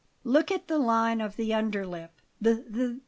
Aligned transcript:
"Look 0.23 0.51
at 0.51 0.67
the 0.67 0.79
line 0.79 1.21
of 1.21 1.35
the 1.35 1.53
under 1.53 1.85
lip. 1.85 2.09